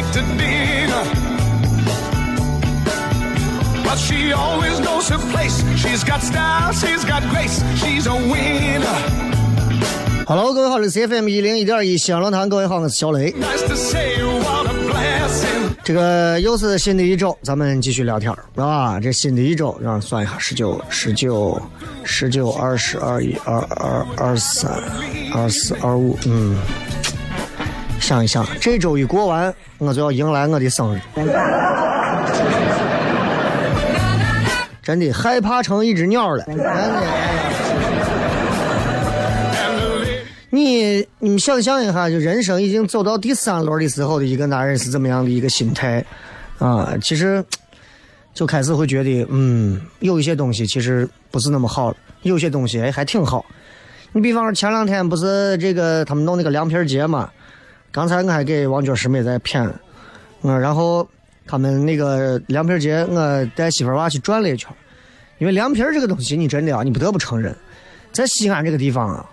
[0.00, 1.04] Flaunt and take to dinner.
[3.84, 5.62] But she always knows her place.
[5.76, 7.62] She's got style, she's got grace.
[7.76, 8.98] She's a winner.
[10.26, 13.34] Hello，各位好，这是 CFM 一零一点一西安论坛，各位好，我是小雷。
[15.82, 19.00] 这个又是新的一周，咱们继续聊天儿啊。
[19.00, 21.60] 这新的一周，让我算一下，十九、十九、
[22.04, 24.70] 十九、二十二、一、二二、二三、
[25.34, 26.56] 二四、二五，嗯，
[28.10, 31.00] 想一想，这周一过完，我就要迎来我的生日。
[34.82, 36.44] 真的害怕成一只鸟了，
[40.50, 46.04] 你你们想象一下，就人生已经走到第三轮的时候的一个男人是怎么样的一个心态
[46.58, 46.92] 啊？
[47.00, 47.44] 其实
[48.34, 53.46] 就开始会觉得，嗯，有一些东西其实不是那么好了，有些东西还挺好。
[54.10, 57.30] 你比方说前两天不是这个他们弄那个凉皮儿节嘛？
[57.92, 59.68] 刚才我还给王娟师妹在谝，
[60.42, 61.08] 嗯，然后
[61.46, 64.70] 他们那个凉皮儿节，我带媳妇娃去转了一圈，
[65.38, 67.54] 因为凉皮这个东西，你真的啊，你不得不承认，
[68.12, 69.28] 在西安这个地方啊。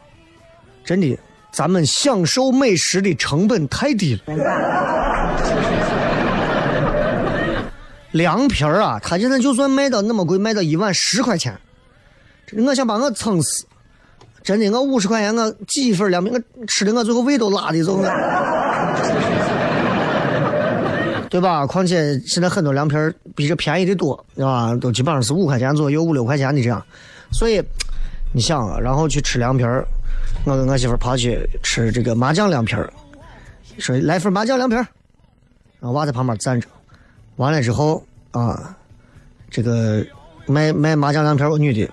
[0.84, 1.20] 真的，
[1.52, 4.22] 咱们享受美食的成本太低了。
[8.12, 11.56] 凉皮啊，他现在就算卖到那么贵，卖到一碗十块钱，
[12.66, 13.66] 我想把我撑死。
[14.48, 18.10] 真的，我五十块钱我几份凉皮，我吃的我最后胃都拉的走了，
[21.30, 21.68] 对吧？
[21.68, 24.74] 况且现在很多凉皮儿比这便宜的多，对吧？
[24.80, 26.82] 都基本上是五块钱左右，五六块钱的这样。
[27.30, 27.62] 所以
[28.34, 29.86] 你想啊，然后去吃凉皮儿。
[30.46, 32.90] 我跟我媳妇跑去吃这个麻酱凉皮儿，
[33.80, 34.88] 说来份麻酱凉皮儿，
[35.82, 36.70] 然后娃在旁边站着。
[37.36, 38.74] 完了之后啊，
[39.50, 40.06] 这个
[40.46, 41.92] 卖卖麻酱凉皮儿女的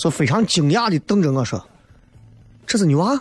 [0.00, 1.62] 就非常惊讶的瞪着我说
[2.66, 3.20] ：“这是你娃？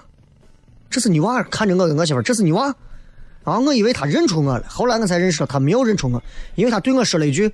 [0.89, 2.73] 这是你娃？”看着我跟我媳妇这是你娃？
[3.43, 6.23] 然后我以为他认出我了，后来我才认识她没有认出我，
[6.55, 7.53] 因为他对我说了一句：“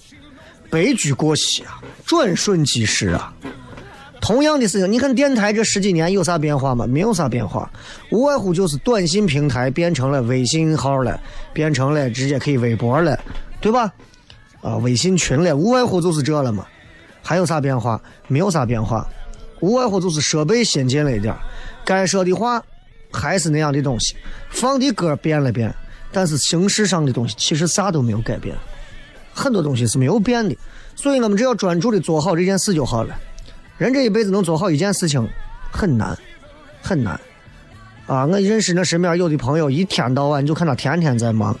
[0.69, 3.33] 白驹过隙啊，转瞬即逝啊。
[4.23, 6.87] 同样的事情，你看电台这十几年有啥变化吗？
[6.87, 7.69] 没有啥变化，
[8.09, 11.19] 无外乎就是短信平台变成了微信号了，
[11.51, 13.19] 变成了直接可以微博了，
[13.59, 13.93] 对吧？
[14.61, 16.65] 啊，微信群了，无外乎就是这了嘛。
[17.21, 18.01] 还有啥变化？
[18.29, 19.05] 没有啥变化，
[19.59, 21.35] 无外乎就是设备先进了一点，
[21.83, 22.63] 该说的话
[23.11, 24.15] 还是那样的东西，
[24.49, 25.75] 放的歌变了变，
[26.13, 28.55] 但是形式上的东西其实啥都没有改变，
[29.33, 30.55] 很多东西是没有变的。
[30.95, 33.13] 所以我们只要专注的做好这件事就好了。
[33.77, 35.27] 人这一辈子能做好一件事情
[35.71, 36.17] 很难，
[36.81, 37.19] 很难。
[38.05, 41.57] 啊，我认识那身边有的朋友，一天到晚就看他天天在忙，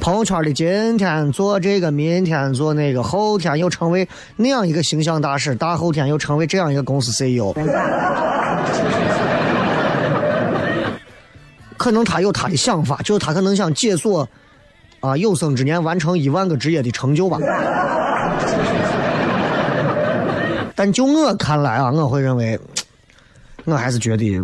[0.00, 4.06] 朋友圈里今天做这个，明天做那个，后天又成为
[4.36, 7.54] 那样一个形象大使，大后天又成为这样一个公司 CEO。
[11.78, 14.28] 可能他有他的想法，就是他可能想解锁
[14.98, 17.38] 啊有生之年完成一万个职业的成就吧。
[20.78, 22.56] 但就我看来啊，我会认为，
[23.64, 24.40] 我还是觉得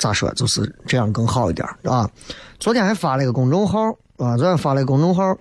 [0.00, 2.10] 咋说，就是这样更好一点啊。
[2.58, 3.78] 昨天还发了一个公众号
[4.16, 5.32] 啊，昨天发了一个公众号，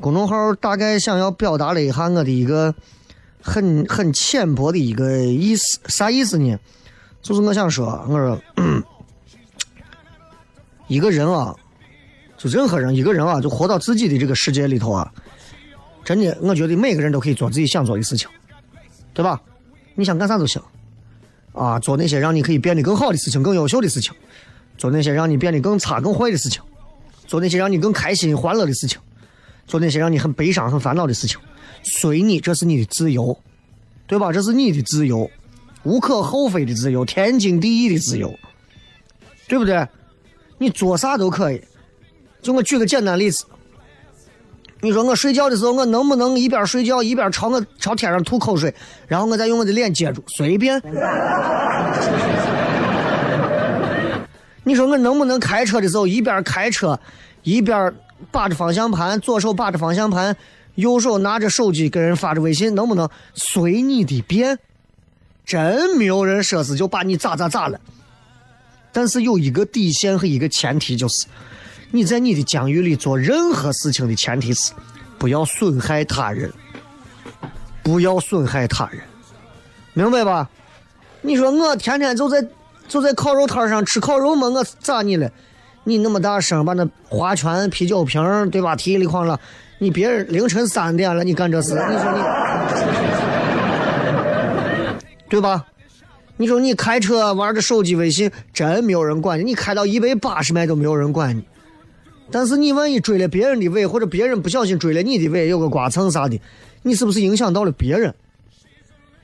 [0.00, 2.72] 公众号大概想要表达了一下我的一个
[3.42, 6.56] 很很浅薄的一个意思，啥意思呢？
[7.20, 8.40] 就是我想说，我说。
[10.86, 11.52] 一个人啊，
[12.36, 15.12] 就任何人，一个人啊，就活到自己的这个世界里头啊，
[16.04, 18.28] 真的，我觉得每个人都可以做自己想做的事情，
[19.12, 19.40] 对吧？
[19.94, 20.62] 你想干啥都行，
[21.52, 24.12] 啊，做那些让你可以变得更好的事情、更优秀的事情，
[24.76, 26.62] 做那些让你变得更差、更坏的事情，
[27.26, 28.98] 做那些让你更开心、欢乐的事情，
[29.66, 31.38] 做那些让你很悲伤、很烦恼的事情，
[31.82, 33.38] 随你，这是你的自由，
[34.06, 34.32] 对吧？
[34.32, 35.30] 这是你的自由，
[35.84, 38.36] 无可厚非的自由，天经地义的自由，
[39.46, 39.86] 对不对？
[40.58, 41.62] 你做啥都可以，
[42.42, 43.44] 就我举个简单例子，
[44.84, 48.72] 你说我睡觉的时候，我能不能一边睡觉一边朝我朝天上吐口水，
[49.08, 50.22] 然后我再用我的脸接住？
[50.26, 50.78] 随便。
[54.62, 57.00] 你说我能不能开车的时候一边开车，
[57.44, 57.90] 一边
[58.30, 60.36] 把着方向盘，左手把着方向盘，
[60.74, 63.08] 右手拿着手机给人发着微信，能不能？
[63.32, 64.58] 随你的便，
[65.46, 67.80] 真没有人说是就把你咋咋咋了。
[68.92, 71.26] 但是有一个底线和一个前提，就是
[71.94, 74.72] 你在你的疆域里做任何事情的前提是
[75.16, 76.52] 不要损害他人，
[77.84, 79.00] 不要损害他人，
[79.92, 80.50] 明白吧？
[81.20, 82.44] 你说我天天就在
[82.88, 85.30] 就在烤肉摊上吃烤肉嘛，我咋你了？
[85.84, 89.38] 你那么大声把那花圈、啤酒瓶对吧提里哐了，
[89.78, 92.18] 你别人凌晨三点了你干这事，你说你
[95.28, 95.64] 对吧？
[96.38, 99.44] 你说你开车玩着手机微信，真没有人管你。
[99.44, 101.44] 你开到一百八十迈都没有人管你。
[102.30, 106.40] 但是你万一追了别人的尾，或者别人不小心追了你的尾，有个刮蹭啥的，
[106.82, 108.14] 你是不是影响到了别人？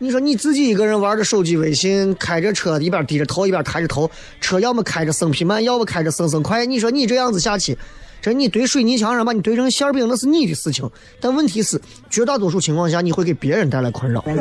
[0.02, 4.10] 你说你自己一个人玩着手机微信，开着车一边低着头一边抬着头，
[4.40, 6.64] 车要么开着生皮慢，要么开着生生快。
[6.64, 7.76] 你说你这样子下去，
[8.22, 10.90] 这你堆水泥墙上把你堆成馅饼，那是你的事情。
[11.20, 14.24] 但问题是，绝大多数情况下，你会给别人带来困扰。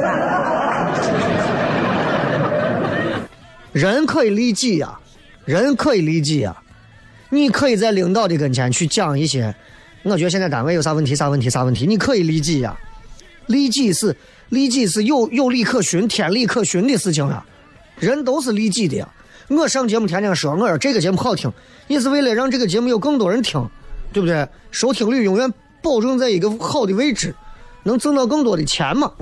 [3.74, 4.98] 人可以利己呀，
[5.44, 6.56] 人可以利己呀。
[7.30, 9.54] 你可以在领导的跟前去讲一些，
[10.04, 12.76] 我觉得现在单位有啥问题，啥问题，啥问题，你可以利己呀。
[13.48, 14.16] 利己是
[14.50, 17.46] 利己是有有理可循、天理可循的事情啊。
[18.00, 19.08] 人都是利己的呀。
[19.48, 21.52] 我上节目天天说，我说这个节目好听，
[21.88, 23.68] 也是为了让这个节目有更多人听，
[24.14, 24.48] 对不对？
[24.72, 27.36] 收听率永远保证在一个好的位置，
[27.84, 29.12] 能挣到更多的钱嘛。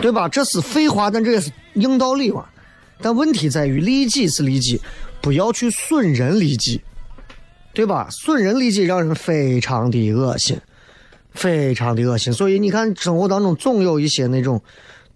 [0.00, 0.28] 对吧？
[0.28, 2.44] 这是废话，但这也是硬道理嘛。
[3.00, 4.80] 但问题在于利己是利己，
[5.20, 6.80] 不要去损人利己，
[7.74, 8.08] 对吧？
[8.10, 10.58] 损人利己让人非常的恶心，
[11.32, 12.32] 非常的恶心。
[12.32, 14.62] 所以你看，生活当中总有一些那种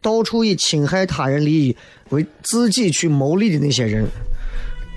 [0.03, 1.77] 到处以侵害他人利益
[2.11, 4.07] 为自己去谋利的那些人，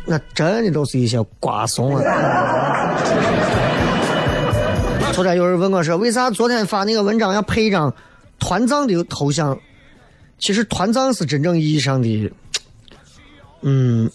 [0.06, 2.04] 那真的都是一些瓜怂啊。
[5.14, 7.94] 昨天有人问我说，为啥昨天发那个文章要配一张
[8.40, 9.58] 团藏的头像？
[10.40, 12.30] 其实团藏是真正意义上的，
[13.64, 14.12] 嗯，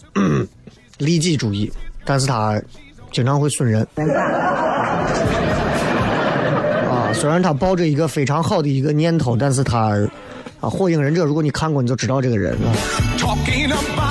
[0.98, 1.72] 利己主义，
[2.04, 2.60] 但是他
[3.10, 3.82] 经常会损人。
[6.88, 9.96] 啊，虽然他抱着一个非常好的一个念头，但是他
[10.60, 12.72] 啊，火影忍者，如果你看过，你就知道这个人啊。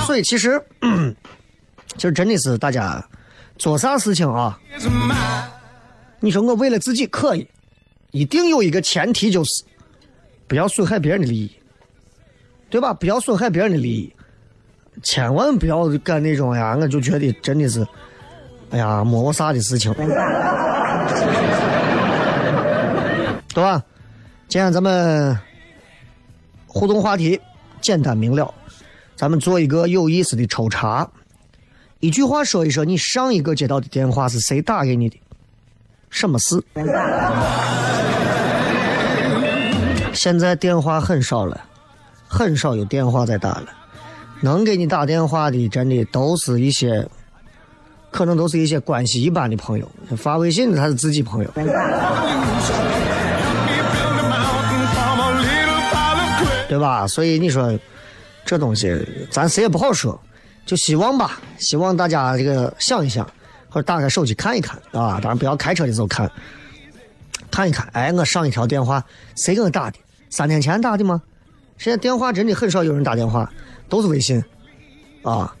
[0.06, 0.60] 所以其实，
[1.96, 3.02] 其实真的是大家
[3.56, 4.58] 做啥事情啊，
[6.20, 7.46] 你说我为了自己可以，
[8.10, 9.64] 一定有一个前提就是
[10.46, 11.50] 不要损害别人的利益。
[12.70, 12.92] 对吧？
[12.92, 14.12] 不要损害别人的利益，
[15.02, 16.76] 千万不要干那种呀！
[16.80, 17.86] 我就觉得真的是，
[18.70, 19.92] 哎呀，没啥的事情，
[23.54, 23.82] 对吧？
[24.48, 25.38] 今天咱们
[26.66, 27.40] 互动话题
[27.80, 28.52] 简单明了，
[29.16, 31.08] 咱们做一个有意思的抽查。
[32.00, 35.20] 一句话说一说，你上一个接到的电话是谁打给你的？
[36.10, 36.62] 什么事？
[40.12, 41.60] 现在电话很少了，
[42.26, 43.66] 很少有电话在打了。
[44.40, 47.08] 能给你打电话的，真的都是一些，
[48.10, 49.90] 可能都是一些关系一般的朋友。
[50.16, 51.50] 发微信的他是自己朋友，
[56.68, 57.06] 对吧？
[57.06, 57.76] 所以你说
[58.44, 58.96] 这东西，
[59.30, 60.18] 咱谁也不好说。
[60.64, 63.26] 就希望吧，希望大家这个想一想，
[63.70, 65.18] 或者打开手机看一看啊。
[65.20, 66.30] 当然不要开车的时候看，
[67.50, 67.88] 看一看。
[67.92, 69.02] 哎，我上一条电话
[69.34, 69.98] 谁给我打的？
[70.28, 71.22] 三天前打的吗？
[71.78, 73.50] 现在电话真的很少有人打电话，
[73.88, 74.42] 都是微信
[75.22, 75.54] 啊，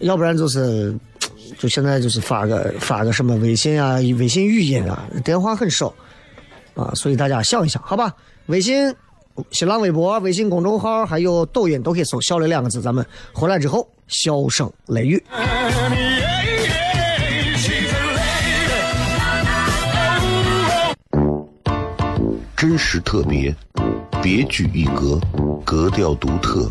[0.00, 0.94] 要不然就是
[1.58, 5.92] 就现在就是发个发个什么微信啊、微信语音啊，电话很少
[6.74, 6.92] 啊。
[6.94, 8.14] 所以大家想一想，好吧？
[8.46, 8.94] 微信、
[9.50, 12.80] 新浪微博、微信公众号还有抖音都可以搜“小雷”两个字。
[12.80, 13.88] 咱们回来之后。
[14.06, 15.24] 笑声雷雨，
[22.54, 23.56] 真实特别，
[24.22, 25.18] 别具一格，
[25.64, 26.70] 格调独特，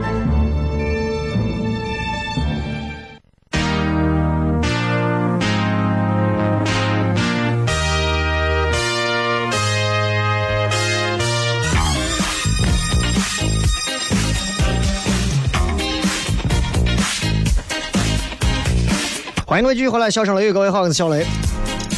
[19.51, 21.25] 欢迎各位继续回来，笑声雷雨，各位好，我是小雷。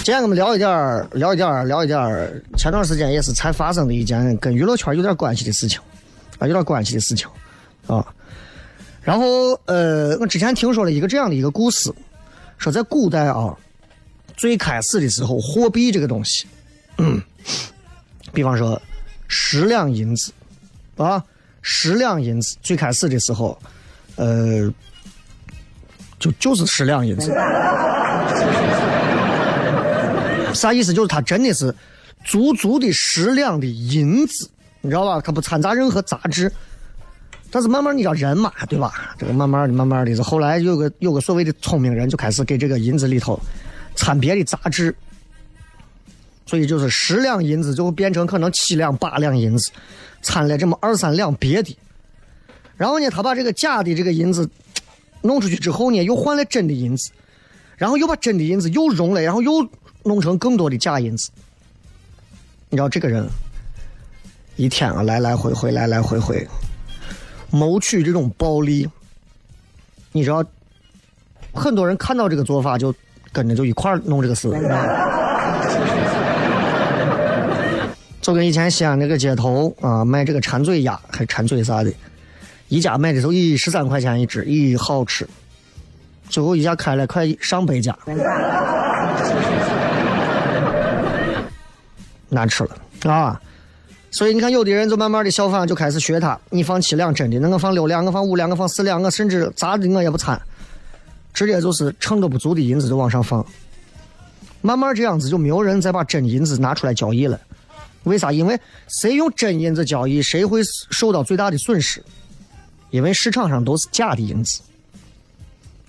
[0.04, 2.42] 今天我们聊一点儿，聊一点儿，聊一点儿。
[2.58, 5.80] 前段时间也是才发生的一件跟娱乐圈有点关系的事情，
[6.40, 7.28] 啊，有点关系的事情，
[7.86, 8.04] 啊。
[9.04, 11.94] 然后，呃，我之前听说了一个这样的一个故事，
[12.58, 13.56] 说在古代啊，
[14.36, 16.48] 最开始的时候，货币这个东西，
[16.98, 17.22] 嗯，
[18.34, 18.82] 比方说
[19.28, 20.34] 十两银子，
[20.98, 21.24] 啊，
[21.62, 23.56] 十两银子，最开始的时候，
[24.16, 24.74] 呃。
[26.24, 27.34] 就就是十两银子，
[30.54, 30.94] 啥意思？
[30.94, 31.76] 就是他真的是
[32.24, 34.50] 足足的十两的银子，
[34.80, 35.20] 你知道吧？
[35.20, 36.50] 他不掺杂任何杂质。
[37.52, 39.14] 但是慢慢你知道人嘛，对吧？
[39.18, 43.38] 这个慢慢的、慢慢的，后来有个有个所谓的聪明人就开始给这个银子里头
[43.94, 44.96] 掺别的杂质，
[46.46, 49.70] 所以就是十两银子就变成可能七两、八两银子，
[50.22, 51.78] 掺了这么二三两别的。
[52.78, 54.50] 然后呢，他把这个假的这个银子。
[55.24, 57.12] 弄出去之后呢，又换了真的银子，
[57.78, 59.68] 然后又把真的银子又融了，然后又
[60.04, 61.32] 弄成更多的假银子。
[62.70, 63.28] 你知道这个人
[64.56, 66.48] 一天啊来来回回来来回回
[67.50, 68.90] 谋取这种暴利，
[70.12, 70.44] 你知道
[71.54, 72.94] 很多人看到这个做法就
[73.32, 74.50] 跟着就一块弄这个事，
[78.22, 81.94] 就跟以前西安那个街头啊卖这个馋嘴鸭还馋嘴啥的。
[82.74, 85.28] 一家卖的时候，咦，十三块钱一只，咦，好吃。
[86.28, 87.96] 最后一家开了快上百家，
[92.30, 92.76] 难吃了
[93.12, 93.40] 啊！
[94.10, 96.36] 所以你看，有的人就慢慢的效仿，就开始学他。
[96.50, 100.42] 你放七两真的，那我放六两，我放五两，我放四两，我甚至咋的我也不掺，
[101.32, 103.46] 直接就是称个不足的银子就往上放。
[104.62, 107.40] 慢慢这样子就没有人再把真银子拿出来交易了。
[108.06, 108.32] 为啥？
[108.32, 112.04] 因为谁用真银子交易，谁会受到最大的损失。
[112.94, 114.62] 因为市场上都是假的银子，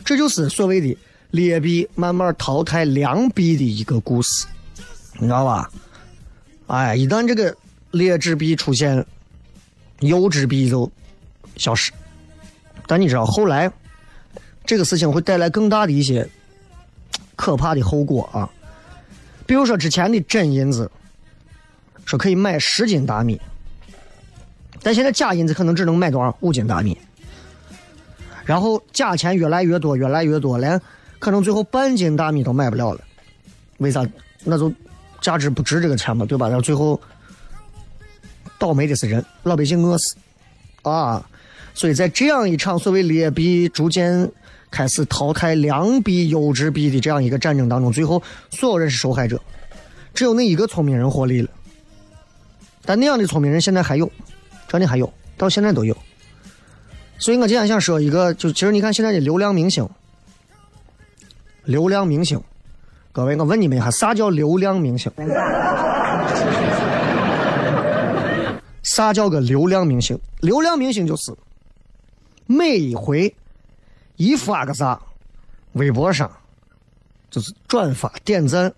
[0.07, 0.97] 这就是所谓的
[1.33, 4.47] 劣币慢慢淘汰良币的一个故事，
[5.19, 5.71] 你知道吧？
[6.67, 7.55] 哎，一旦这个
[7.91, 9.05] 劣质币出现，
[10.01, 10.91] 优质币就
[11.59, 11.93] 消失。
[12.87, 13.71] 但你知道后来
[14.65, 16.27] 这个事情会带来更大的一些
[17.37, 18.49] 可怕的后果啊！
[19.45, 20.91] 比如说之前的真银子，
[22.07, 23.39] 说可以买十斤大米，
[24.85, 26.97] 但现在假银子可能只能买多少五斤大米。
[28.45, 30.81] 然后假钱越来越多，越来越多，连
[31.19, 33.01] 可能最后半斤大米都买不了了。
[33.79, 34.07] 为啥？
[34.45, 34.71] 那就
[35.23, 36.49] 价值不值这个钱嘛，对吧？
[36.49, 37.01] 然后最后
[38.59, 40.15] 倒霉的是人，老百姓饿死
[40.83, 41.27] 啊！
[41.73, 44.31] 所以在这样一场所谓劣币逐渐
[44.71, 49.41] 开始淘汰良币、优质币的这样一个战争当中，最后所有人是受害者，
[50.13, 51.49] 只有那一个聪明人获利了。
[52.85, 54.09] 但那样的聪明人现在还有，
[54.75, 55.97] 真的还有，到现在都有。
[57.17, 59.89] 所以我今天想说一个，就其实你看现在的流量明星，
[61.63, 62.43] 流量明星，
[63.13, 65.13] 各位，我问你们一下，啥叫流量明星？
[68.83, 70.19] 啥叫个流量明星？
[70.41, 71.33] 流量明星就是
[72.47, 73.33] 每一回
[74.17, 75.01] 一发个啥，
[75.75, 76.29] 微博上
[77.31, 78.75] 就是转发点赞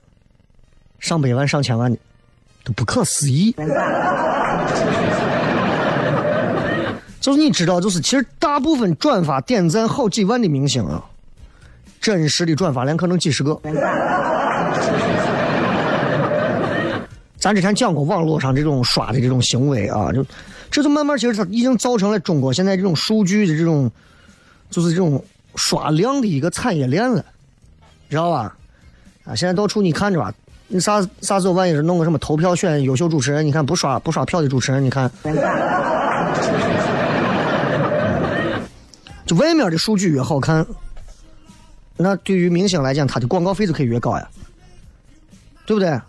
[1.00, 1.98] 上百万上千万的，
[2.64, 3.54] 都不可思议。
[7.26, 11.04] 就是你知道，就是其实大部分转发点赞好几万的明星啊，
[12.00, 13.60] 真实的转发量可能几十个。
[17.36, 20.24] 咱之前讲过网络上这种刷的这种行为啊，就
[20.70, 23.90] 这就慢慢其实它已经造成了中国现在这种数据的这种，
[24.70, 25.20] 就是这种
[25.56, 27.24] 刷量的一个产业链了，
[28.08, 28.54] 知道吧？
[29.24, 30.32] 啊，现在到处你看着吧，
[30.68, 35.10] 你啥啥时候万一是弄个什么投票选优秀主持人，你看不刷不刷票的主持人，你看。
[39.26, 40.64] 就外面的数据越好看，
[41.96, 44.28] 那对于明星来讲，他的广告费就可以越高呀，
[45.66, 46.00] 对不对？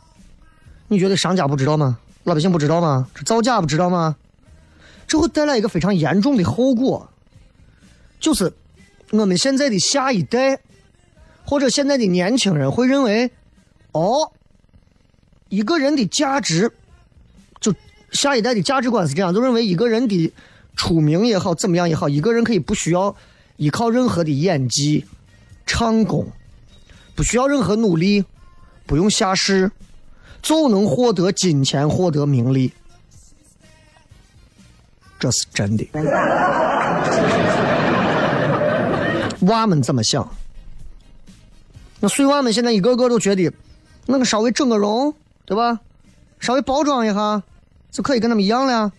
[0.87, 1.97] 你觉得商家不知道吗？
[2.25, 3.09] 老百姓不知道吗？
[3.15, 4.15] 这造假不知道吗？
[5.07, 7.09] 这会带来一个非常严重的后果，
[8.19, 8.53] 就是
[9.09, 10.59] 我们现在的下一代
[11.43, 13.31] 或者现在的年轻人会认为，
[13.93, 14.31] 哦，
[15.49, 16.71] 一个人的价值，
[17.59, 17.73] 就
[18.11, 20.31] 下一代的价值观是这样，就认为一个人的。
[20.77, 23.13] 出名也好，怎么样也好，一个人可以不需要
[23.57, 25.05] 依靠任何的演技、
[25.65, 26.25] 唱功，
[27.15, 28.23] 不需要任何努力，
[28.85, 29.69] 不用下世，
[30.41, 32.71] 就能获得金钱、获得名利。
[35.19, 35.85] 这是真的。
[39.41, 40.25] 娃们怎么想？
[41.99, 43.51] 那碎娃们现在一个个都觉得，
[44.05, 45.11] 那个稍微整个容，
[45.45, 45.79] 对吧？
[46.39, 47.41] 稍微包装一下，
[47.89, 48.91] 就可以跟他们一样了。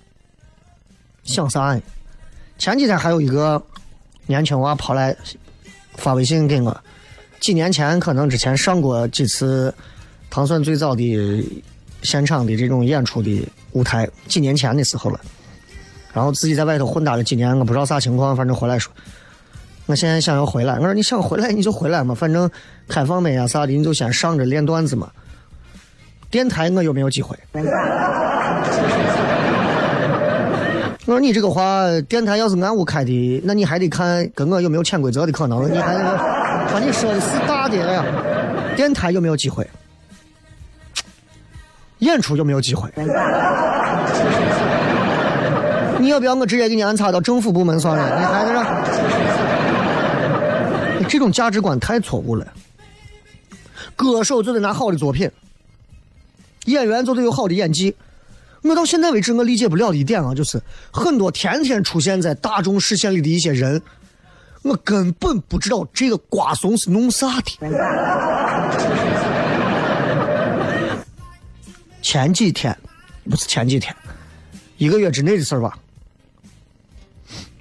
[1.28, 1.80] 想啥呢？
[2.56, 3.62] 前几天还有一个
[4.26, 5.14] 年轻娃跑来
[5.96, 6.74] 发微信给我，
[7.38, 9.72] 几年前可能之前上过几次
[10.30, 11.44] 唐蒜最早的
[12.02, 15.20] 现场的这种演出的舞台，几年前的时候了。
[16.14, 18.90] 然后自己在外头混打了几年，我不知道啥情况，反正回来说，
[19.84, 20.76] 我现在想要回来。
[20.76, 22.50] 我说你想回来你就回来嘛，反正
[22.88, 25.10] 开放麦啊啥的，你就先上着练段子嘛。
[26.30, 27.38] 电台我有没有机会？
[31.08, 35.72] 我说你这个话，电台要是俺屋开的，那你还得看跟我有没有潜规则的可能。
[35.72, 35.94] 你还
[36.70, 38.04] 把你说的是大的呀？
[38.76, 39.66] 电台有没有机会？
[42.00, 42.90] 演出有没有机会？
[45.98, 48.18] 你要不要我直接给你安插到政府部门算了？
[48.18, 48.52] 你还在
[51.00, 51.08] 这？
[51.08, 52.46] 这种价值观太错误了。
[53.96, 55.30] 歌手就得拿好的作品，
[56.66, 57.96] 演员就得有好的演技。
[58.62, 60.60] 我到现在为止，我理解不了的一点啊，就是
[60.92, 63.80] 很多天天出现在大众视线里的一些人，
[64.62, 67.58] 我根本不知道这个瓜怂是弄啥的。
[72.02, 72.76] 前几天，
[73.28, 73.94] 不是前几天，
[74.76, 75.78] 一个月之内的事儿吧，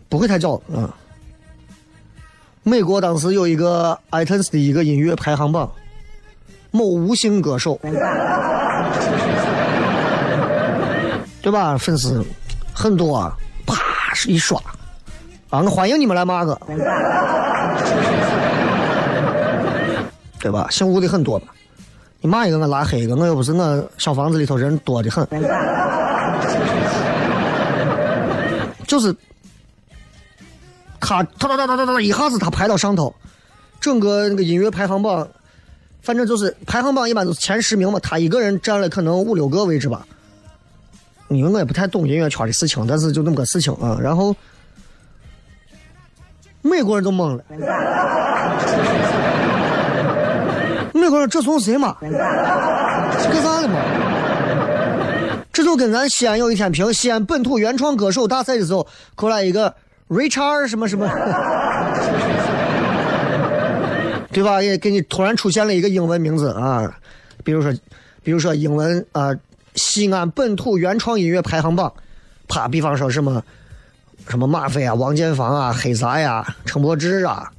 [0.10, 0.90] 不会太早，嗯。
[2.64, 5.72] 美国当时有一个 iTunes 的一个音乐排行榜，
[6.72, 7.80] 某无姓歌手。
[11.48, 11.78] 对吧？
[11.78, 12.22] 粉丝
[12.74, 13.34] 很多，啊，
[13.66, 13.78] 啪
[14.26, 14.60] 一刷，
[15.50, 16.62] 啊，我欢迎你们来骂我，
[20.42, 20.68] 对吧？
[20.70, 21.48] 姓吴的很多吧？
[22.20, 25.26] 你骂一个我拉黑一个，我又不是我小房子里头人多的很，
[28.86, 29.16] 就是
[31.00, 33.16] 他他他他他他一下子他排到上头，
[33.80, 35.26] 整个那个音乐排行榜，
[36.02, 40.06] 反正就是排行榜一般都是前十名嘛，他一个人占了可能五六个位置吧。
[41.30, 43.98] 因为我也不太懂音乐圈的事情，但是就那么个事情啊。
[44.02, 44.34] 然后
[46.62, 47.44] 美国人都懵了，
[50.94, 51.98] 美国人这怂谁嘛？
[52.02, 53.76] 这干啥的嘛？
[55.52, 58.86] 这就跟咱西安有一天评西安本土原创歌手大赛的时候，
[59.16, 59.74] 过来一个
[60.08, 61.08] Richard 什么什么，
[64.32, 64.62] 对吧？
[64.62, 66.84] 也给你突然出现了一个英文名字啊，
[67.44, 67.74] 比如说，
[68.22, 69.34] 比如说英文啊，
[69.78, 71.94] 西安本土原创音乐排行榜，
[72.48, 73.42] 啪，比方说什么
[74.28, 77.50] 什么马飞啊、王建房啊、黑撒呀、陈柏芝啊，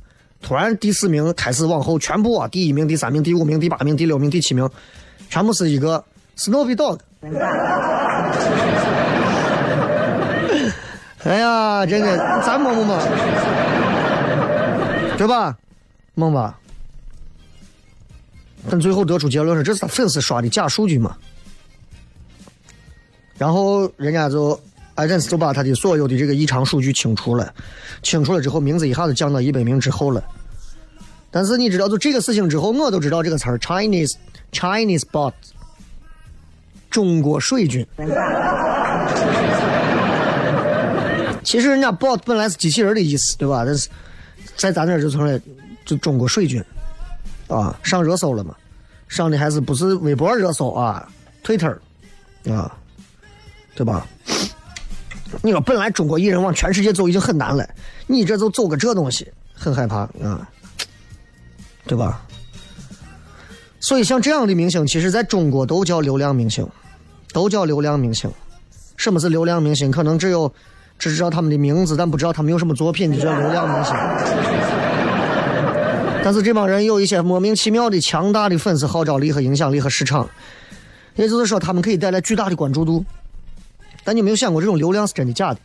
[0.42, 4.68] 突然第四名开始往后全部啊，第一名、第三名、第五名、第八名、第六名、第七名，
[5.30, 6.04] 全部是一个
[6.36, 6.98] Snowy Dog。
[11.24, 12.98] 哎呀，真的，咱蒙不蒙？
[15.16, 15.56] 对吧？
[16.14, 16.58] 蒙吧。
[18.70, 21.16] 但最后得出结论是，这是他粉丝刷的假数据嘛？
[23.38, 24.58] 然后人家就
[24.96, 27.54] iTunes 就把他的所有的这个异常数据清除了，
[28.02, 30.22] 清除了之后，名字一下子降到一百名之后了。
[31.30, 34.14] 但是你知道，就这个事情之后，我都知道这个词儿 Chinese
[34.52, 35.32] Chinese bot。
[36.90, 37.86] 中国水军，
[41.44, 43.62] 其实人家 bot 本来是机器人的意思，对吧？
[43.62, 43.90] 但是
[44.56, 45.38] 在咱这儿就成了
[45.84, 46.64] 就中国水军，
[47.46, 48.56] 啊，上热搜了嘛？
[49.06, 51.06] 上的还是不是微博热搜啊
[51.44, 51.76] ？Twitter，
[52.50, 52.74] 啊，
[53.78, 54.04] 对吧？
[55.40, 57.64] 你说本来中国艺人往全世界走已经很难了，
[58.08, 60.48] 你这就走个这东西，很害怕啊，
[61.86, 62.20] 对吧？
[63.78, 66.66] 所以像这样的明星，其实在中国都叫流量明星，
[67.32, 68.28] 都叫流量明星。
[68.96, 69.92] 什么是流量明星？
[69.92, 70.52] 可能只有
[70.98, 73.94] 只知道他们的名字，但不知道他们有什么作品，就叫流量明星。
[76.24, 80.28] 但是这帮人有一些莫名其妙的强大的粉丝号召力和影响力和市场，
[81.14, 83.04] 也就是说，他们可以带来巨大的关注度。
[84.08, 85.60] 但你没有想过，这种流量是真的假的？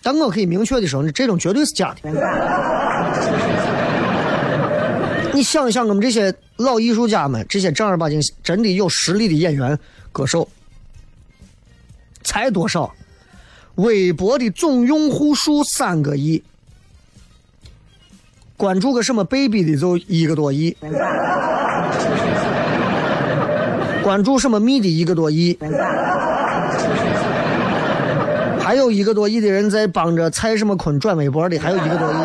[0.00, 2.08] 但我可以明确的说，你这种绝对是假的。
[5.34, 9.76] 你想一想，我们这些老艺术家们，这些正儿八经真的有实力的演员、
[10.12, 10.48] 歌手，
[12.22, 12.94] 才多少？
[13.74, 16.40] 微博的总用户数三个亿，
[18.56, 20.76] 关注个什么 baby 的就一个多亿，
[24.04, 25.58] 关注什么蜜的一个多亿，
[28.72, 32.16] 还有一个多亿的人在帮着蔡什么坤转微博的，还有一个多亿。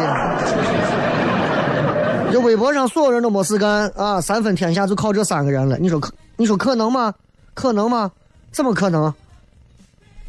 [2.32, 5.78] 这微博上所有人都没事干啊，三分天下就靠这三个人了。
[5.78, 6.10] 你说可？
[6.38, 7.14] 你说可能吗？
[7.54, 8.10] 可能吗？
[8.50, 9.14] 怎么可能？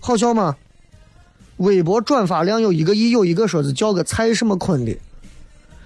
[0.00, 0.56] 好笑吗？
[1.58, 4.98] 微博转发量有一个亿，有一个说是叫个蔡什么坤的。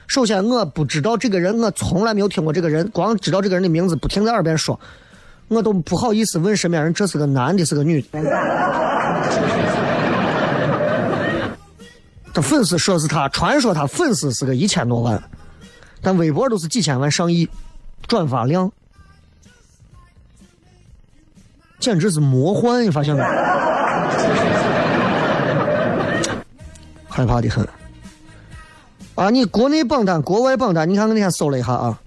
[0.06, 4.80] 首先我不知道这个人，我从来没有听过这个人，光知道这个人的名字，不停在耳边说，
[5.48, 9.81] 我都不好意思问身边人这是个男的，是个女的。
[12.32, 15.22] 他粉丝说是他，传说他粉丝是个一千多万。
[16.00, 17.48] 但微博都是几千万、上亿
[18.08, 18.72] 转发量，
[21.78, 22.82] 简直是魔幻！
[22.84, 23.22] 你发现没？
[27.08, 27.68] 害怕的很。
[29.14, 32.00] 啊，你国内榜单、国外榜单，你看我那天搜了一下啊，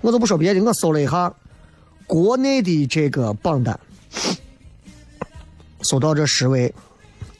[0.00, 1.30] 我都不说别的，我搜了一下
[2.06, 3.78] 国内的这个榜单，
[5.82, 6.72] 搜到这十位，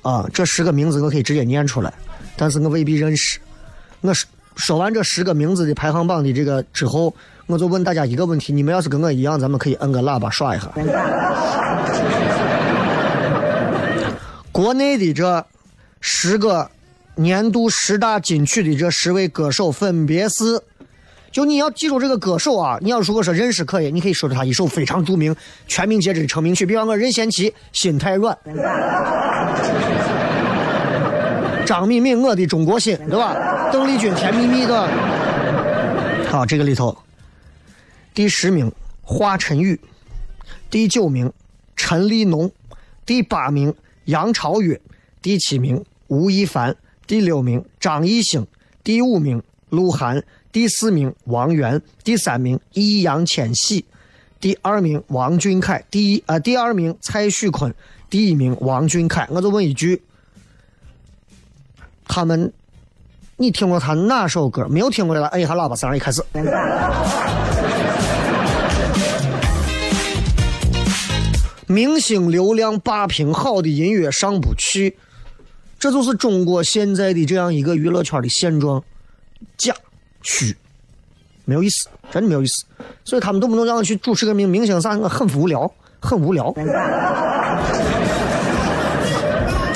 [0.03, 1.95] 啊，这十个名字我可以直接念出来，
[2.39, 3.39] 但是我未必认识，
[4.01, 4.27] 我说。
[4.59, 7.15] 说完这十个名字的排行榜的这个之后，
[7.47, 10.69] 我就问大家一个问题：你们要是跟我一样，咱们可以摁个喇叭刷一下。
[14.51, 15.47] 国内的这
[16.01, 16.69] 十个
[17.15, 20.61] 年度十大金曲的这十位歌手分别是，
[21.31, 22.79] 就你要记住这个歌手啊！
[22.81, 25.37] 你要如果说认识可以，你可以说出他一首非常著名、
[25.69, 28.37] 全民皆知的成名曲，比方说任贤齐《心太软》。
[31.69, 33.69] 张敏敏，我的中国心，对吧？
[33.71, 34.89] 邓丽君，甜蜜蜜，对吧？
[36.31, 36.97] 好，这个里头，
[38.15, 39.79] 第十名华晨宇，
[40.71, 41.31] 第九名
[41.77, 42.51] 陈立农，
[43.05, 43.75] 第八名
[44.07, 44.81] 杨超越，
[45.21, 46.75] 第七名吴亦凡，
[47.07, 48.47] 第六名张艺兴，
[48.83, 53.85] 第五名鹿晗，第四名王源，第三名易烊千玺，
[54.41, 57.75] 第二名王俊凯，第一啊，第二名蔡徐坤，
[58.09, 59.29] 第一名王俊凯。
[59.31, 60.01] 我就问一句。
[62.09, 62.53] 他们，
[63.37, 64.67] 你听过他哪首歌？
[64.69, 66.25] 没有听过的，摁一下喇叭，三二一，开始。
[71.67, 74.97] 明星流量霸屏，好的音乐上不去，
[75.79, 78.83] 这就是中国现在的这样一个娱乐圈的现状，
[79.59, 79.75] 假
[80.23, 80.57] 虚，
[81.45, 82.65] 没有意思，真的没有意思。
[83.05, 86.55] 所以他们动不动让我去主持个明明星啥，我很无聊，很无聊。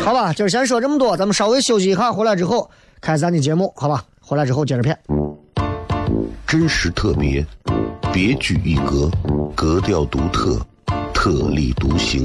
[0.04, 2.68] 好吧，今儿先说这么多，咱们稍微休息一下，回来之后
[3.00, 4.04] 开咱的节目，好吧？
[4.20, 4.98] 回来之后接着片。
[6.46, 7.46] 真实特别，
[8.12, 9.10] 别具一格，
[9.54, 10.60] 格调独特。
[11.14, 12.24] 特立独行，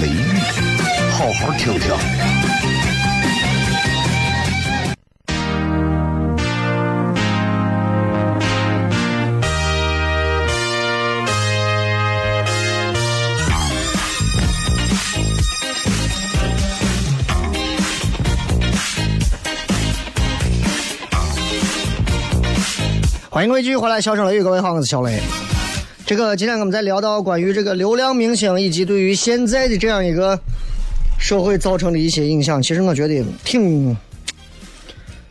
[0.00, 0.22] 雷雨，
[1.12, 1.92] 好好听听。
[23.30, 25.41] 欢迎各位继续回来，笑声雷雨，各位好，我是小雷。
[26.12, 30.38] 这个今天我们在聊到关于这个流量明星以及对于现在的这样一个
[31.18, 33.96] 社会造成的一些影响，其实我觉得挺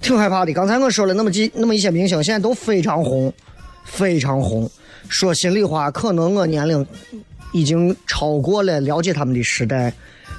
[0.02, 0.52] 挺害怕的。
[0.54, 3.32] 刚才我说了那么几那么一些明星，现在都非常红，
[3.86, 4.68] 非常红。
[5.08, 6.84] 说心里话，可能我年龄
[7.54, 9.94] 已经超过了了解他们的时代。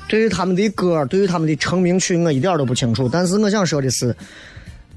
[0.08, 3.08] 对于他们的歌，对于他们的成名曲，我一点都不清楚。
[3.08, 4.12] 但是我想说的是，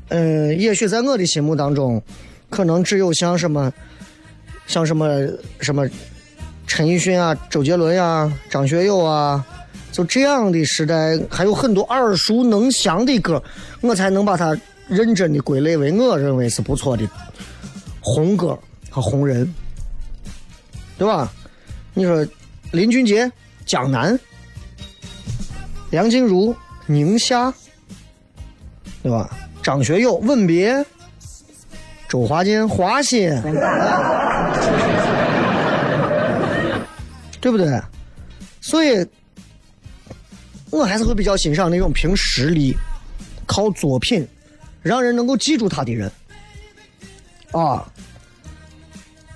[0.08, 2.02] 嗯，也许在我的心目当中。
[2.48, 3.74] 可能只有像什么，
[4.68, 5.08] 像什么
[5.60, 5.88] 什么
[6.68, 9.46] 陈奕迅啊、周杰伦呀、张学友啊，
[9.92, 13.42] 就这样的时代，还有很多耳熟能详的歌，
[13.82, 17.08] 我才能把它认真的归类为我认为是不错的
[18.02, 18.58] 红歌
[18.90, 19.54] 和红人，
[20.98, 21.32] 对吧？
[21.94, 22.26] 你说
[22.72, 23.26] 林俊杰
[23.66, 24.14] 《江南》，
[25.92, 26.54] 梁静茹
[26.88, 27.50] 《宁夏》，
[29.02, 29.30] 对吧？
[29.64, 30.74] 张学友《吻别》。
[32.08, 33.30] 周华健花心，
[37.42, 37.82] 对不对？
[38.62, 39.06] 所以，
[40.70, 42.76] 我还是会比较欣赏那种凭实力、
[43.46, 44.28] 靠作品
[44.82, 46.12] 让人能够记住他的人。
[47.52, 47.88] 啊，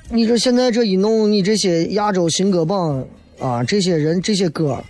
[0.10, 3.06] 你这现在这一弄，你这些亚洲新歌榜
[3.40, 4.84] 啊，这些人这些歌，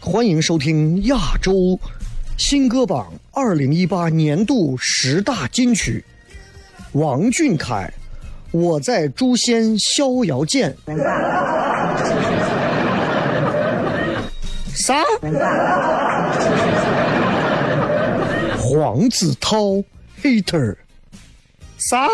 [0.00, 1.78] 欢迎收听亚洲。
[2.36, 6.04] 新歌榜二零一八年度十大金曲，
[6.92, 7.90] 王俊凯，
[8.50, 10.76] 我在诛仙逍遥剑。
[14.74, 15.02] 啥？
[18.58, 19.82] 黄子韬
[20.22, 20.76] ，hater。
[21.78, 22.06] 啥？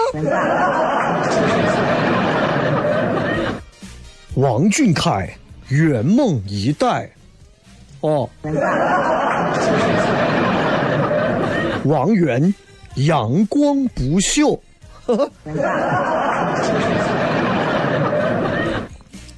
[4.34, 7.10] 王俊凯，圆梦一代。
[8.00, 8.30] 哦。
[11.84, 12.54] 王源，
[12.94, 14.58] 阳光不朽。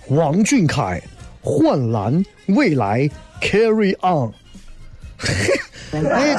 [0.09, 1.01] 王俊凯，
[1.43, 3.09] 焕蓝未来
[3.41, 4.33] ，Carry on。
[5.93, 6.35] 哎，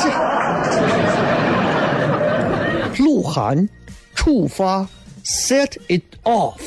[2.96, 3.68] 这鹿晗，
[4.14, 4.88] 触发
[5.26, 6.60] ，Set it off。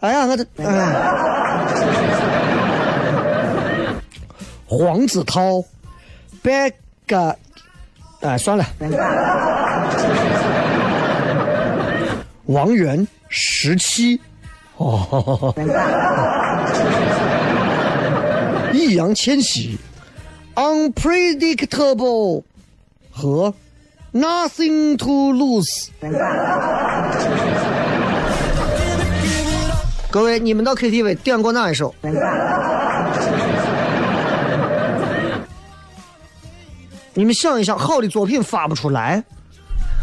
[0.00, 0.64] 哎呀，我这哎。
[4.66, 5.64] 黄子韬
[6.44, 6.74] ，back，
[8.20, 8.64] 哎，算了。
[12.46, 14.20] 王源，十七，
[14.76, 15.54] 哦。
[18.72, 19.78] 易烊千玺
[20.54, 22.42] ，unpredictable，
[23.10, 23.54] 和
[24.12, 25.88] nothing to lose。
[30.10, 31.94] 各位，你们到 KTV 点过哪一首？
[37.18, 39.24] 你们想一想，好的作品发不出来，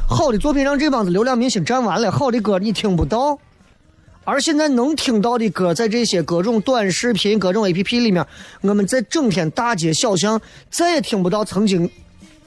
[0.06, 3.40] 好的作品让这帮子流量明星占完了，好的歌你听不到，
[4.26, 8.28] 而现在能听到的歌，在这些各种短视频、各种 APP 里面，
[8.60, 11.90] 我们在整天大街小巷再也听不到曾经，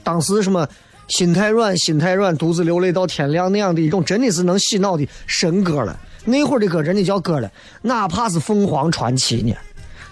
[0.04, 0.68] 当时什么
[1.06, 5.98] 心太软、心太软、独自流泪到天亮那样的一种真的是能洗脑的神歌了。
[6.26, 7.50] 那会儿的歌真的叫歌了，
[7.80, 9.54] 哪怕是凤凰传奇呢，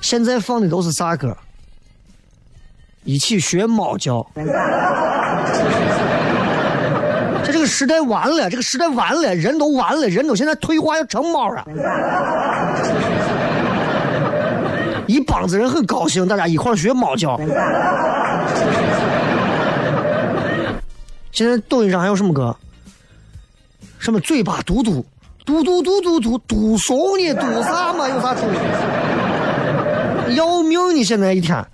[0.00, 1.36] 现在放的都是啥歌？
[3.06, 4.26] 一起学猫叫，
[7.44, 11.64] 这这个时代完了，这个时代完了，人都完了，人都现在退化要成猫了。
[15.06, 17.40] 一帮子人很高兴，大家一块学猫叫。
[21.32, 22.54] 现在抖音上还有什么歌？
[23.98, 25.02] 什么嘴巴嘟嘟
[25.46, 27.32] 嘟嘟嘟嘟嘟嘟怂呢？
[27.34, 28.06] 嘟啥嘛？
[28.08, 28.42] 有啥嘟？
[30.34, 30.94] 要命！
[30.94, 31.64] 你现在一天。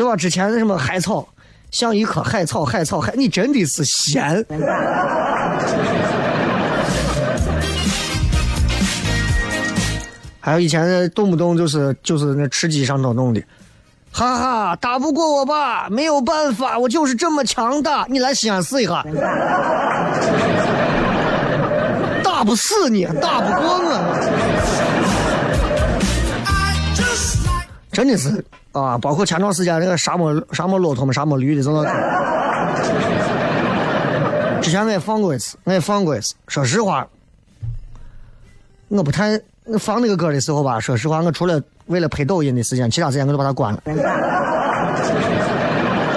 [0.00, 0.16] 对吧？
[0.16, 1.28] 之前的什么海草，
[1.70, 4.42] 像一棵海草，海草海，你真的是闲。
[10.40, 13.42] 还有以前动不动就是就是那吃鸡上头弄的，
[14.10, 15.86] 哈哈，打不过我吧？
[15.90, 18.06] 没有办法，我就是这么强大。
[18.08, 19.04] 你来西安试一下，
[22.24, 24.00] 打不死你，打不过我。
[27.92, 31.82] 真的是啊，包括前段时间那个沙漠沙漠骆驼嘛，沙漠驴的，真的。
[34.62, 36.34] 之前我也放过一次，我也放过一次。
[36.46, 37.06] 说实话，
[38.88, 39.40] 我不太
[39.78, 43.82] 放那个歌的时候吧，说实话，我除了为了拍抖音的时间，其他时间我都把它关了。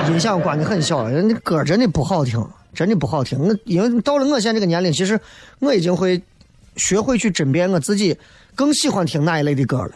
[0.09, 3.39] 音响关的很小，人家歌真的不好听，真的不好听。
[3.39, 5.19] 我因为到了我现在这个年龄，其实
[5.59, 6.21] 我已经会
[6.75, 8.15] 学会去甄别我自己
[8.53, 9.91] 更喜欢听哪一类的歌了，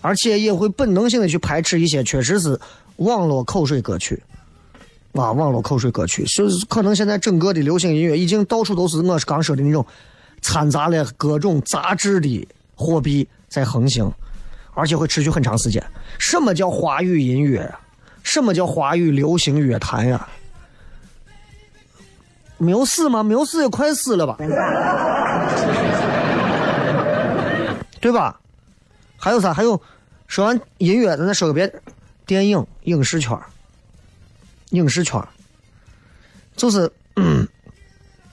[0.00, 2.58] 而且也会本能性的去排斥一些确实是
[2.96, 4.22] 网络口水歌曲。
[5.12, 9.84] 啊，网络口水歌曲，就是可能现在整个的流行音乐已经到处都是我刚说的那种
[10.40, 14.08] 掺杂了各种杂质的货币在横行，
[14.72, 15.84] 而且会持续很长时间。
[16.16, 17.68] 什么叫华语音乐？
[18.22, 20.28] 什么叫华语流行乐坛呀？
[22.56, 23.22] 没有死吗？
[23.24, 24.36] 没有死也快死了吧？
[28.00, 28.39] 对吧？
[29.20, 29.52] 还有啥？
[29.52, 29.80] 还有，
[30.26, 31.70] 说完音乐，咱再说个别，
[32.24, 33.38] 电影、影视圈
[34.70, 35.22] 影视圈
[36.56, 37.46] 就是，嗯，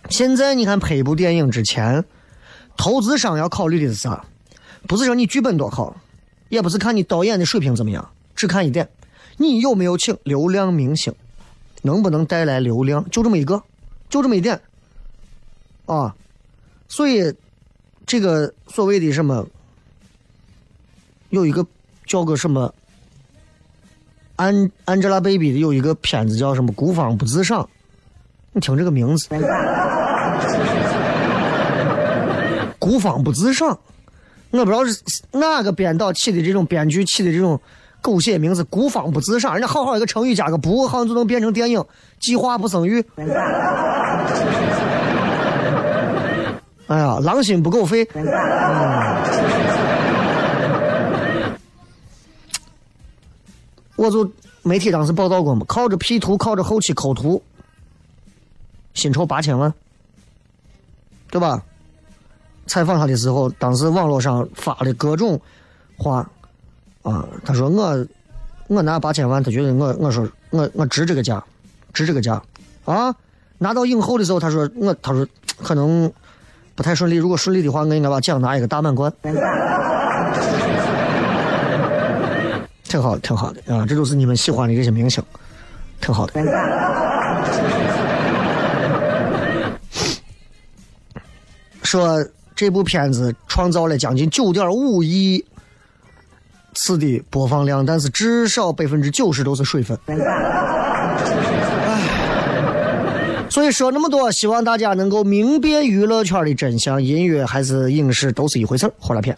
[0.09, 2.03] 现在你看拍一部电影之前，
[2.77, 4.25] 投资商要考虑的是啥？
[4.87, 5.95] 不是说你剧本多好，
[6.47, 8.87] 也不是看你导演的水平怎么样，只看一点，
[9.35, 11.13] 你有没有请流量明星，
[11.81, 13.61] 能不能带来流量，就这么一个，
[14.09, 14.61] 就这么一点，
[15.85, 16.15] 啊，
[16.87, 17.33] 所以
[18.05, 19.45] 这个所谓的什么，
[21.29, 21.65] 有一个
[22.05, 22.73] 叫个什么。
[24.35, 27.63] 安 Angelababy 的有一个片子叫什么《孤芳不自赏》，
[28.53, 29.27] 你听这个名字
[32.77, 33.79] ，“孤芳不自赏”，
[34.51, 37.59] 我不知道是哪个编导起的这种编剧起的这种
[37.99, 41.83] 狗血名字，“孤芳不自赏”，人家好好一个成语加个“不”，好像就能变成电影
[42.21, 43.03] “计划不生育”。
[46.85, 48.07] 哎呀，狼心不够肺。
[48.13, 48.23] 嗯
[53.97, 54.31] 我就
[54.63, 57.43] 媒体当时报道过嘛，靠着 P 图，靠着后期抠图，
[58.93, 59.73] 薪酬八千万，
[61.29, 61.61] 对吧？
[62.67, 65.39] 采访他的时候，当时网络上发的各种
[65.97, 66.29] 话，
[67.01, 68.05] 啊，他说我
[68.67, 71.43] 我拿八千万，他觉得我我说我我值这个价，
[71.93, 72.41] 值这个价，
[72.85, 73.15] 啊，
[73.57, 75.25] 拿到影后的时候，他说我他说
[75.63, 76.11] 可能
[76.75, 79.11] 不太顺利，如果顺利的话，我应该把奖拿一个大满贯。
[82.97, 83.85] 挺好的，挺好的啊！
[83.85, 85.23] 这都是你们喜欢的这些明星，
[86.01, 86.33] 挺好的。
[91.83, 95.45] 说这部片子创造了将近九点五亿
[96.73, 99.95] 次的播放量，但是至少百分之九十都是水分。
[100.07, 100.15] 唉，
[103.47, 108.93] 所以说那么多，希望大家能够明辨娱乐圈的真相，音乐还是影视都是一回事儿。
[108.99, 109.37] 火辣片。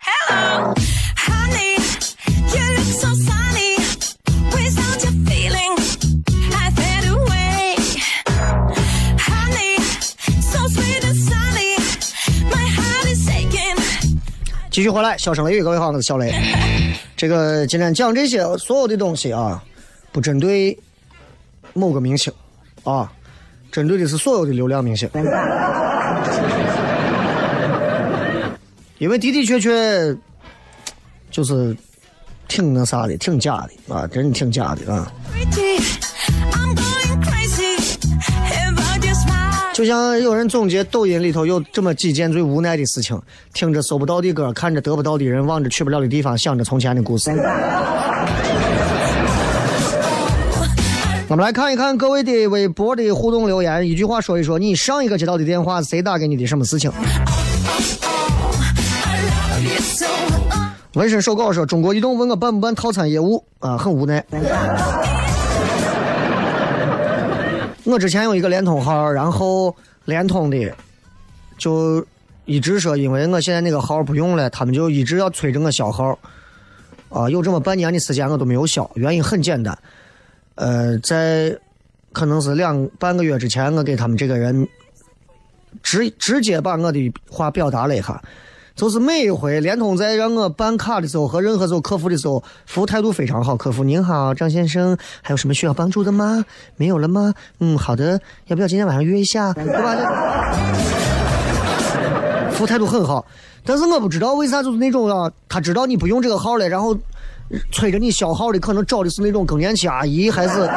[0.00, 0.74] Hello,
[1.16, 1.78] honey,
[2.52, 3.76] you look so sunny.
[4.50, 5.78] Without your feeling,
[6.52, 7.76] I fade away.
[9.18, 9.78] Honey,
[10.42, 11.76] so sweet and sunny.
[12.50, 13.76] My heart is aching.
[14.70, 16.34] 继续回来，小声雷雨，各位好，我是小雷。
[17.16, 19.62] 这个今天讲这些所有的东西啊，
[20.10, 20.76] 不针对
[21.72, 22.32] 某个明星
[22.82, 23.10] 啊，
[23.70, 25.08] 针对的是所有的流量明星。
[28.98, 30.16] 因为的的确确
[31.30, 31.76] 就是
[32.48, 35.12] 挺那啥的，挺假的啊，真挺假的啊。
[39.74, 43.20] 就像有人总结抖音里头有这么几件最无奈的事情：
[43.52, 47.30] 听着搜不到的歌，看着得不到的人，望着去不了的地方，想着从前的故事。
[51.28, 56.90] 我们来看一看各位的微博的互动留言，一句话说一说，你上一个接到的电话谁打给你的，什么事情？
[60.94, 64.24] 纹身手稿说，中国移动问我办不办套餐业务啊，很无奈。
[67.84, 69.74] 我之前有一个联通号，然后
[70.06, 70.74] 联通的
[71.58, 72.04] 就
[72.44, 76.18] 一直说，因为我现在那个号不用了，他们就一直要催着我销号。
[77.08, 79.78] 啊，有这么半年的时间我都没有销，原因很简单，
[80.56, 81.56] 呃，在
[82.12, 84.66] 可能是两半个月之前，我给他们这个人
[85.82, 88.20] 直直接把我的话表达了一下。
[88.76, 93.56] 就是每一回联通在让我办卡的时候和任何时候客服的时候，服务态度非常好。
[93.56, 96.44] 客服您好，张先生，还有什么需要帮助的吗？
[96.76, 97.32] 没有了吗？
[97.60, 99.50] 嗯，好的，要不要今天晚上约一下？
[99.54, 99.96] 对吧？
[102.52, 103.24] 服务态度很好，
[103.64, 106.94] 但是我不知道为啥就是那种啊，他知道你不用这个号了，然后
[107.72, 110.68] 催着你销号的，可能找的是那种更年期阿姨，还是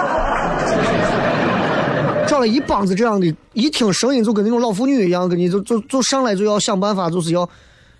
[2.25, 7.49] 找了一帮子这样的，一听声音就跟那种老妇女一样，跟你就就就上来就要想办法，就是要。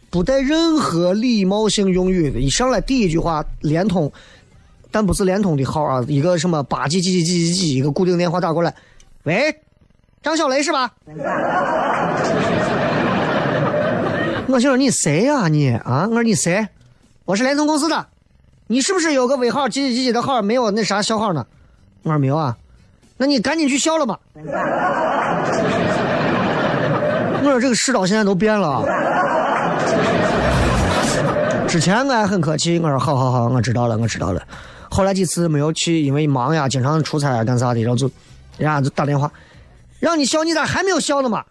[0.10, 4.12] 不带任何礼貌性用语的，一上来第一句话联通，
[4.90, 8.74] 但不是联通的号啊，一个什么八几几几几几几，一个固定电话打过来，
[9.24, 9.56] 喂，
[10.24, 10.92] 张小雷是吧？
[14.48, 16.08] 我心说你谁呀、你啊？
[16.10, 16.68] 我说你谁？
[17.26, 18.08] 我是联通公司的，
[18.66, 21.46] 你是不是有个尾号几几几几的号没有那啥消号呢？
[22.02, 22.58] 我说没有啊，
[23.18, 24.20] 那你赶紧去消了吧。
[27.42, 28.84] 我说这个世道现在都变了。
[31.68, 34.42] 之前我还很客气，我说好好好，我知道了，我知道了。
[34.90, 38.10] 后来几次没有去，因为忙呀，经常出差啊，干啥的，然后就
[38.58, 39.32] 人家就打电话，
[40.00, 41.46] 让你笑，你咋还没有笑呢嘛？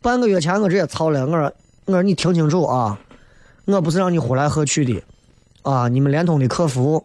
[0.00, 1.52] 半个月前我直接操了，我说
[1.84, 2.98] 我说你听清楚啊，
[3.66, 5.02] 我不是让你呼来喝去的，
[5.60, 7.04] 啊，你们联通的客服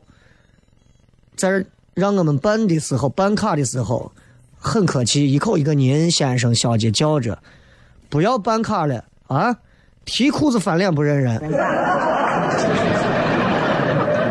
[1.35, 4.09] 在这让我们办的时候，办卡的时候
[4.57, 7.37] 很客气，一口一个您先生小姐叫着，
[8.07, 9.57] 不要办卡了啊。
[10.07, 11.39] 提裤子翻脸不认人。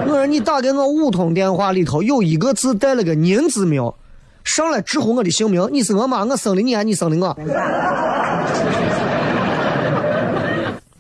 [0.08, 3.94] 我说你打给我五通电话里头有一个字带了个“您”字没有？
[4.42, 7.36] 上来直呼我的姓名，你是我妈，我生的你，还你生的我？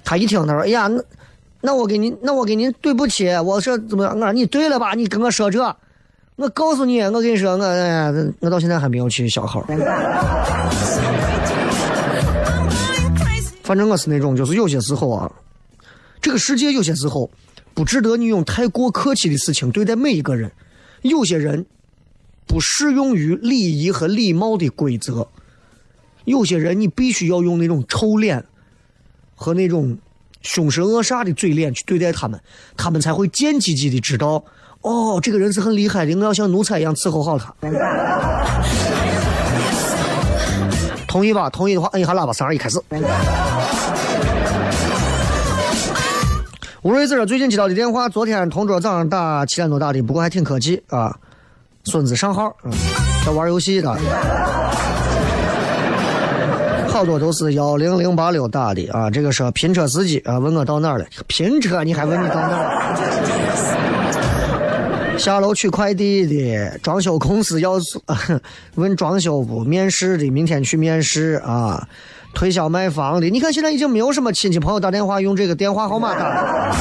[0.04, 1.00] 他一听，他说：“哎呀，那
[1.60, 4.12] 那我给您，那我给您对不起，我说怎么样？
[4.14, 4.94] 我说你对了吧？
[4.94, 5.76] 你跟我说这，
[6.36, 9.64] 我告诉你，我跟你说，我哎呀，我到现在还没有去小号。”
[13.66, 15.28] 反正我是那种，就是有些时候啊，
[16.22, 17.28] 这个世界有些时候
[17.74, 20.52] 不值得你用太过客气的事情对待每一个人。
[21.02, 21.66] 有些人
[22.46, 25.26] 不适用于礼仪和礼貌的规则，
[26.26, 28.44] 有些人你必须要用那种臭脸
[29.34, 29.98] 和那种
[30.42, 32.40] 凶神恶煞的嘴脸去对待他们，
[32.76, 34.44] 他们才会贱唧唧的知道，
[34.82, 37.52] 哦，这个人是很厉害的，我要像奴才一样伺候好他。
[41.06, 41.48] 同意吧？
[41.50, 42.80] 同意的话，摁一下喇叭，三二一，开始。
[46.82, 51.16] 吴瑞子最近接到的电话，昨天同桌早上打七点多打的，不过还挺客气啊。
[51.84, 52.72] 孙子上号，嗯，
[53.24, 53.96] 在玩游戏的，
[56.88, 59.10] 好多都是幺零零八六打的啊。
[59.10, 61.04] 这个是拼车司机啊，问我到哪儿了？
[61.26, 64.05] 拼车你还问你到哪儿？
[65.18, 67.80] 下楼取快递的，装修公司要
[68.74, 69.64] 问装修不？
[69.64, 71.86] 面试的，明天去面试啊。
[72.34, 76.76] 推销卖房的，你看现在已经没有什么亲戚朋友打电话用这个电话号码打了。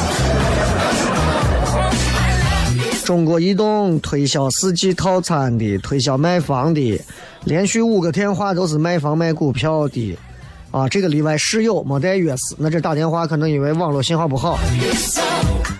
[3.05, 7.01] 中国移动推销四 G 套餐的，推销卖房的，
[7.45, 10.17] 连续五个电话都是卖房卖股票的，
[10.71, 14.59] 啊，这个例外室友没带钥匙，那这打电话可能因为网络信号不好。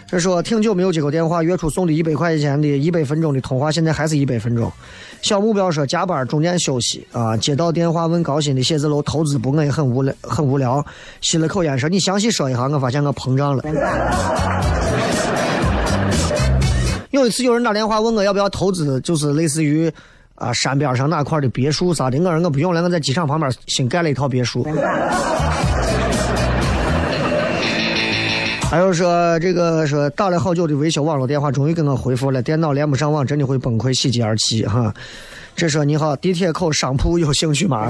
[0.08, 4.72] 这说挺久没有接过电话，月初送的一百块钱的一百分钟的通话，现在还是一百分钟。
[5.22, 10.86] 小目标说加班中间休息啊，接到电话问高薪的写字楼投资部，我也很无聊，很无聊。
[11.22, 13.64] 吸了口烟说：“你详细说一下，我发现我膨胀了。
[17.10, 19.91] ”有一次有人打电话问我要不要投资，就是类似于
[20.36, 24.64] 啊山边上哪块的别墅啥的，我说我不用了，我在机场旁边新盖了一套别墅。
[28.70, 34.93] 还有说这个说打了好久的维修网络电话，终于给我回复了，电脑连不上网，真的会崩溃，喜极而泣哈。
[35.55, 37.88] 这说你好，地铁口商铺有兴趣吗？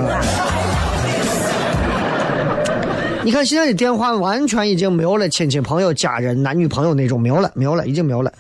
[3.24, 8.32] 你看现在的电话完全已经没有了亲戚朋友、家人、男女朋友那种没有了，没有了，已经没有了。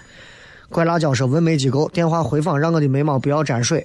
[0.69, 3.83] 怪辣椒说纹眉机构电话回访让我的眉毛不要沾水。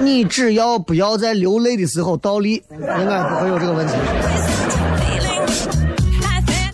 [0.00, 3.94] 你只要不要在流泪的时候倒立，应该不会有这个问题。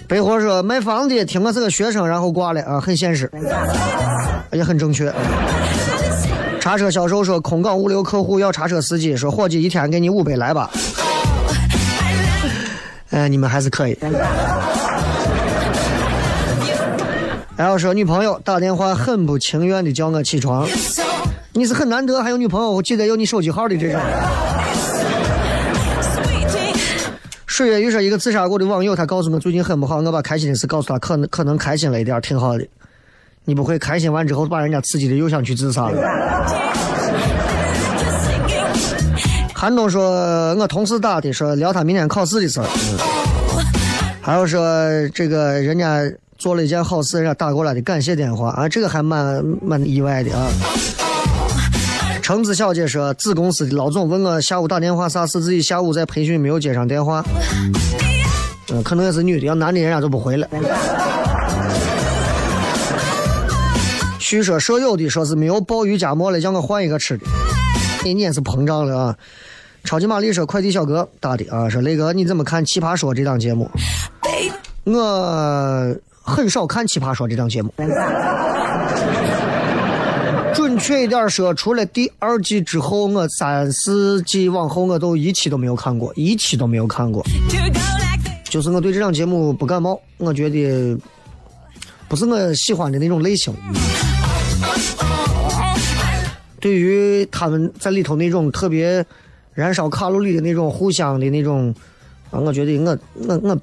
[0.08, 3.28] 北活说卖房的听我是个学生，然后挂了啊，很现实，
[4.52, 5.12] 也很正确。
[6.60, 10.70] 茶车销售说空港物流客户要茶车司机，说伙计一天给你五百来吧。
[13.10, 13.98] 哎，你们还是可以。
[17.56, 20.68] 然后说女朋友打电话很不情愿的叫我起床，
[21.52, 24.00] 你是很难得还有女朋友我记得有你手机号的这种。
[27.56, 32.68] 水月遇上一个自杀过的网友，他告诉我最近很不好，我把开心的事告诉他，可能可能开心了一点，挺好的。
[33.46, 35.98] 你不会开心完之后把人家刺激的又想去自杀了？
[39.54, 42.66] 韩东说，我同事打的，说聊他明天考试的事儿。
[44.20, 44.60] 还有说
[45.14, 46.02] 这个人家
[46.36, 50.46] 做了一件好事，人家打过来的感谢电话啊，这个还蛮蛮意外的啊。
[52.26, 57.24] 橙子小姐说，子公司的老总问我下午打电话啥事，自己下午在培训没有接上电话。
[58.68, 60.48] 嗯，可能也是女的，要男的人家就不回了。
[64.18, 67.24] 据说舍友的说是没有鲍鱼夹馍了，叫我换一个吃的。
[68.02, 69.16] 你你也是膨胀了啊！
[69.84, 73.70] 超级玛丽说快递小哥打的啊，说雷哥你怎么看《奇葩说》这档节目？
[74.82, 77.72] 我很少看《奇葩说》这档节目。
[80.56, 87.22] 准确一点说，除了第二季之后，我三四季往后我都一期都没有看过，一期都没有看过。
[88.44, 90.98] 就是我对这档节目不感冒，我觉得
[92.08, 93.54] 不是我喜欢的那种类型。
[96.58, 99.04] 对于他们在里头那种特别
[99.52, 101.72] 燃烧卡路里的那种互相的那种，
[102.30, 103.58] 啊，我觉得我我我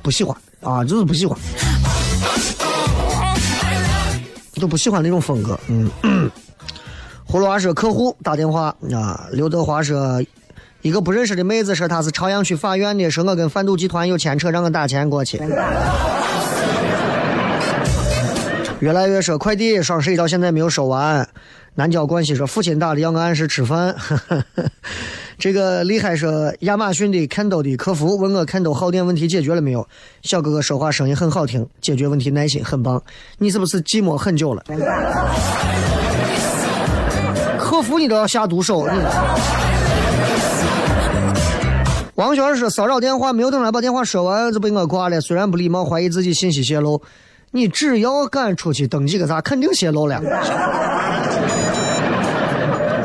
[0.00, 1.38] 不喜欢啊，就是不喜欢。
[4.60, 5.90] 都不喜欢那种风格，嗯。
[7.28, 10.22] 葫芦娃说客户打电话啊，刘德华说
[10.80, 15.40] 一个不认识的妹子说她是朝阳区法院的，说我跟贩毒集团有牵扯，让我打钱过去。
[18.78, 21.28] 越来越说快递双十一到现在没有收完，
[21.74, 23.96] 南郊关系说父亲打的要我按时吃饭。
[25.38, 29.86] 这个厉害说亚马逊的 Kindle 的客服问我 Kindle 耗电问题解决了没有？
[30.22, 33.02] 小哥哥说话声音很好听，解决问题耐心很棒。
[33.38, 34.62] 你是不是寂寞很久了？
[37.58, 38.88] 客服你都要下毒手。
[38.88, 38.98] 你
[42.14, 47.02] 王璇说骚扰电话没有等他把电话说完就被我挂了，虽然不礼貌，怀疑自己信息泄露。
[47.50, 50.16] 你只要敢出去登记个啥，肯定泄露了。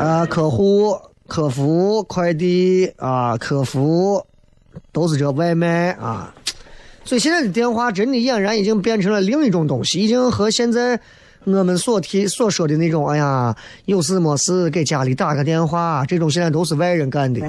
[0.00, 0.96] 啊，客户。
[1.32, 4.22] 客服、快递啊，客服
[4.92, 6.30] 都是这外卖啊，
[7.06, 11.00] 所以现在的电话真的俨然已经变成了另一种东西，已经和现在
[11.44, 13.56] 我们所提所说的那种，哎呀，
[13.86, 17.40] 有事没事给家里打个电话，这种现在都是外人干的。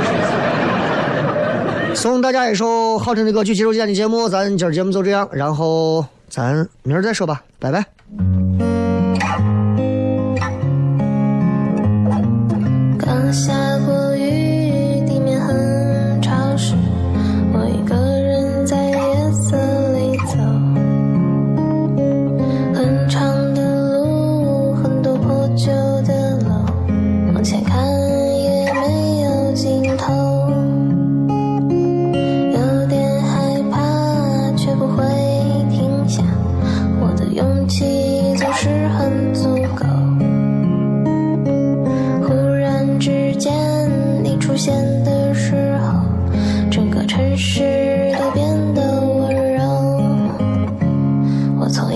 [1.96, 7.82] 送大家一首好听的歌曲，结束今天的节目，咱今儿节目就这样，然后咱明儿再说吧，拜拜。
[13.32, 13.69] 下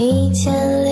[0.05, 0.84] 一千